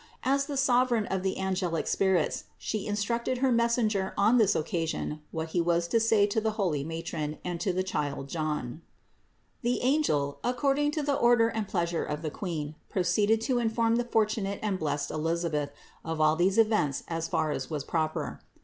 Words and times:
As 0.23 0.47
the 0.47 0.57
Sovereign 0.57 1.05
of 1.05 1.21
the 1.21 1.37
angelic 1.37 1.85
spirits 1.85 2.45
She 2.57 2.87
instructed 2.87 3.37
her 3.37 3.51
messenger 3.51 4.15
on 4.17 4.39
this 4.39 4.55
occasion 4.55 5.21
what 5.29 5.49
he 5.49 5.61
was 5.61 5.87
to 5.89 5.99
say 5.99 6.25
to 6.25 6.41
the 6.41 6.53
holy 6.53 6.83
matron 6.83 7.37
and 7.45 7.61
to 7.61 7.71
the 7.71 7.83
child 7.83 8.27
John. 8.27 8.81
623. 9.61 9.69
The 9.73 9.81
angel, 9.85 10.39
according 10.43 10.89
to 10.93 11.03
the 11.03 11.13
order 11.13 11.49
and 11.49 11.67
pleasure 11.67 12.03
of 12.03 12.23
the 12.23 12.31
Queen, 12.31 12.73
proceeded 12.89 13.41
to 13.41 13.59
inform 13.59 13.97
the 13.97 14.03
fortunate 14.03 14.57
and 14.63 14.79
blessed 14.79 15.11
Elisabeth 15.11 15.69
of 16.03 16.19
all 16.19 16.35
these 16.35 16.57
events 16.57 17.03
as 17.07 17.27
far 17.27 17.51
as 17.51 17.69
was 17.69 17.83
proper. 17.83 18.39